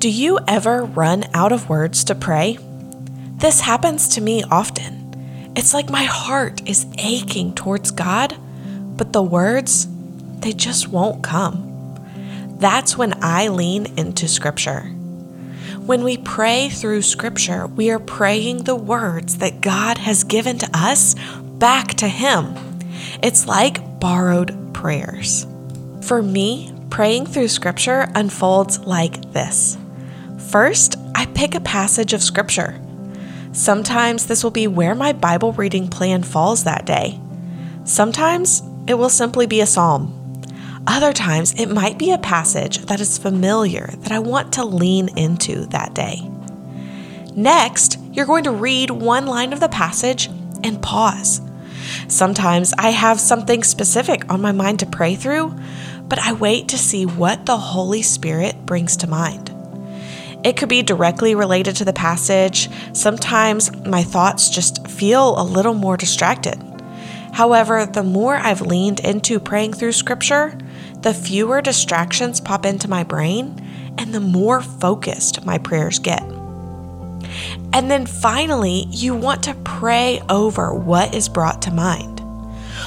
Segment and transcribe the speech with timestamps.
[0.00, 2.56] Do you ever run out of words to pray?
[3.36, 5.52] This happens to me often.
[5.54, 8.34] It's like my heart is aching towards God,
[8.96, 9.86] but the words,
[10.38, 11.98] they just won't come.
[12.58, 14.84] That's when I lean into Scripture.
[15.84, 20.70] When we pray through Scripture, we are praying the words that God has given to
[20.72, 21.14] us
[21.58, 22.54] back to Him.
[23.22, 25.46] It's like borrowed prayers.
[26.00, 29.76] For me, praying through Scripture unfolds like this.
[30.50, 32.80] First, I pick a passage of Scripture.
[33.52, 37.20] Sometimes this will be where my Bible reading plan falls that day.
[37.84, 40.42] Sometimes it will simply be a psalm.
[40.88, 45.16] Other times it might be a passage that is familiar that I want to lean
[45.16, 46.28] into that day.
[47.36, 50.26] Next, you're going to read one line of the passage
[50.64, 51.40] and pause.
[52.08, 55.54] Sometimes I have something specific on my mind to pray through,
[56.08, 59.49] but I wait to see what the Holy Spirit brings to mind.
[60.42, 62.68] It could be directly related to the passage.
[62.92, 66.58] Sometimes my thoughts just feel a little more distracted.
[67.32, 70.58] However, the more I've leaned into praying through scripture,
[71.02, 76.22] the fewer distractions pop into my brain and the more focused my prayers get.
[77.72, 82.09] And then finally, you want to pray over what is brought to mind.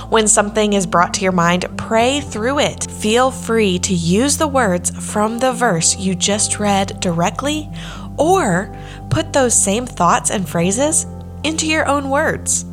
[0.10, 2.92] When something is brought to your mind, pray through it.
[2.92, 7.70] Feel free to use the words from the verse you just read directly,
[8.18, 8.76] or
[9.10, 11.06] put those same thoughts and phrases
[11.44, 12.66] into your own words.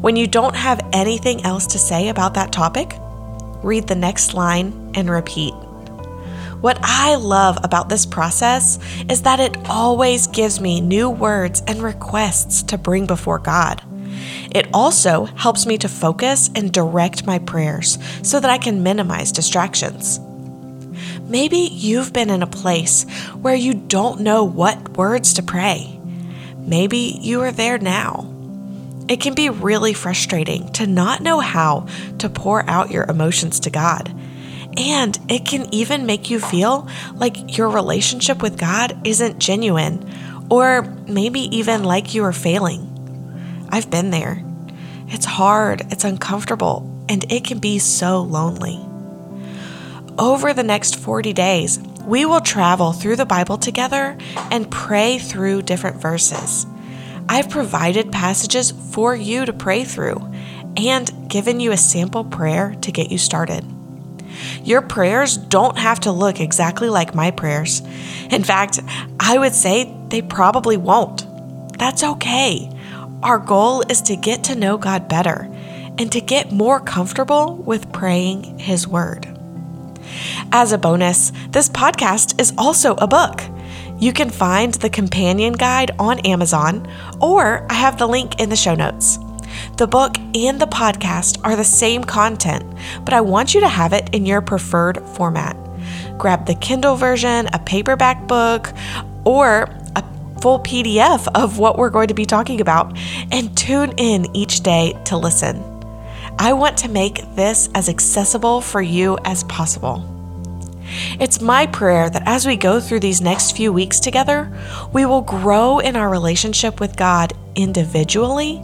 [0.00, 2.94] When you don't have anything else to say about that topic,
[3.62, 5.54] read the next line and repeat.
[6.60, 8.78] What I love about this process
[9.08, 13.82] is that it always gives me new words and requests to bring before God.
[14.50, 19.32] It also helps me to focus and direct my prayers so that I can minimize
[19.32, 20.20] distractions.
[21.22, 23.04] Maybe you've been in a place
[23.40, 25.98] where you don't know what words to pray.
[26.58, 28.28] Maybe you are there now.
[29.08, 31.86] It can be really frustrating to not know how
[32.18, 34.14] to pour out your emotions to God.
[34.76, 40.08] And it can even make you feel like your relationship with God isn't genuine,
[40.50, 42.91] or maybe even like you are failing.
[43.72, 44.44] I've been there.
[45.08, 48.78] It's hard, it's uncomfortable, and it can be so lonely.
[50.18, 54.18] Over the next 40 days, we will travel through the Bible together
[54.50, 56.66] and pray through different verses.
[57.30, 60.20] I've provided passages for you to pray through
[60.76, 63.64] and given you a sample prayer to get you started.
[64.64, 67.80] Your prayers don't have to look exactly like my prayers.
[68.30, 68.80] In fact,
[69.18, 71.26] I would say they probably won't.
[71.78, 72.70] That's okay.
[73.22, 75.48] Our goal is to get to know God better
[75.96, 79.28] and to get more comfortable with praying His Word.
[80.50, 83.40] As a bonus, this podcast is also a book.
[84.00, 86.90] You can find the companion guide on Amazon,
[87.20, 89.20] or I have the link in the show notes.
[89.76, 92.64] The book and the podcast are the same content,
[93.04, 95.56] but I want you to have it in your preferred format.
[96.18, 98.72] Grab the Kindle version, a paperback book,
[99.24, 99.68] or
[100.42, 102.98] full PDF of what we're going to be talking about
[103.30, 105.62] and tune in each day to listen.
[106.36, 110.08] I want to make this as accessible for you as possible.
[111.20, 114.52] It's my prayer that as we go through these next few weeks together,
[114.92, 118.60] we will grow in our relationship with God individually,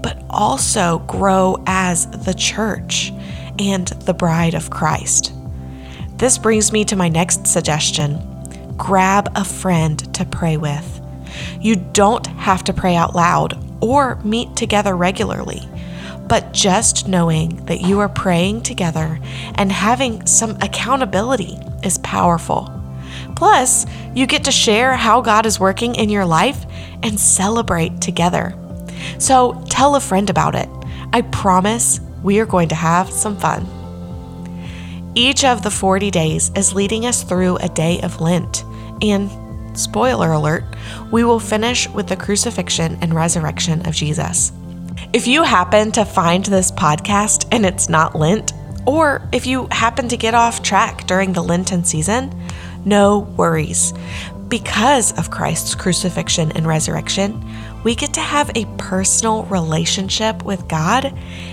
[0.00, 3.12] but also grow as the church
[3.58, 5.32] and the bride of Christ.
[6.16, 8.24] This brings me to my next suggestion
[8.76, 10.97] grab a friend to pray with.
[11.60, 15.62] You don't have to pray out loud or meet together regularly,
[16.26, 19.18] but just knowing that you are praying together
[19.54, 22.72] and having some accountability is powerful.
[23.36, 26.66] Plus, you get to share how God is working in your life
[27.02, 28.54] and celebrate together.
[29.18, 30.68] So tell a friend about it.
[31.12, 33.66] I promise we are going to have some fun.
[35.14, 38.64] Each of the 40 days is leading us through a day of Lent,
[39.02, 39.30] and
[39.78, 40.64] spoiler alert,
[41.10, 44.52] we will finish with the crucifixion and resurrection of Jesus.
[45.12, 48.52] If you happen to find this podcast and it's not Lent,
[48.86, 52.34] or if you happen to get off track during the Lenten season,
[52.84, 53.94] no worries.
[54.48, 57.44] Because of Christ's crucifixion and resurrection,
[57.84, 61.06] we get to have a personal relationship with God,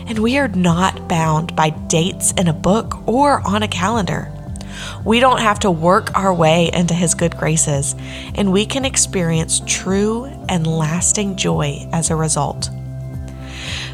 [0.08, 4.32] and we are not bound by dates in a book or on a calendar.
[5.04, 7.96] We don't have to work our way into His good graces,
[8.36, 12.70] and we can experience true and lasting joy as a result.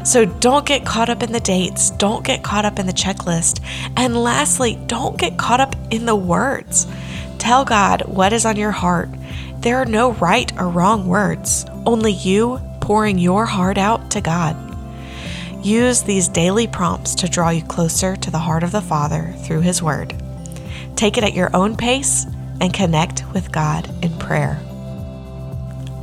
[0.04, 3.60] So don't get caught up in the dates, don't get caught up in the checklist,
[3.96, 6.86] and lastly, don't get caught up in the words.
[7.38, 9.08] Tell God what is on your heart.
[9.60, 14.56] There are no right or wrong words, only you pouring your heart out to God.
[15.64, 19.60] Use these daily prompts to draw you closer to the heart of the Father through
[19.60, 20.14] His Word.
[20.96, 22.26] Take it at your own pace
[22.60, 24.60] and connect with God in prayer.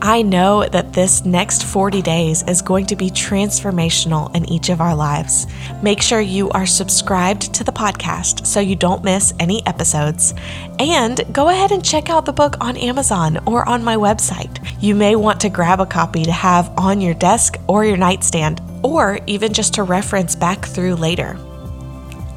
[0.02, 4.80] I know that this next 40 days is going to be transformational in each of
[4.80, 5.46] our lives.
[5.84, 10.34] Make sure you are subscribed to the podcast so you don't miss any episodes.
[10.80, 14.66] And go ahead and check out the book on Amazon or on my website.
[14.82, 18.62] You may want to grab a copy to have on your desk or your nightstand,
[18.84, 21.38] or even just to reference back through later.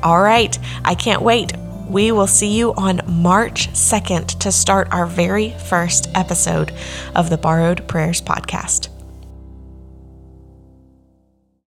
[0.03, 1.53] All right, I can't wait.
[1.93, 6.73] We will see you on March 2nd to start our very first episode
[7.15, 8.89] of the Borrowed Prayers podcast.